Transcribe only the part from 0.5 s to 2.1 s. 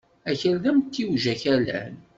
d amtiweg akalan.